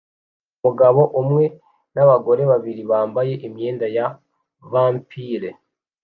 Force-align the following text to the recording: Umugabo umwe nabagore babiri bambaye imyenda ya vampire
Umugabo 0.59 1.01
umwe 1.21 1.43
nabagore 1.93 2.41
babiri 2.51 2.81
bambaye 2.91 3.33
imyenda 3.47 3.85
ya 3.95 4.05
vampire 4.71 5.49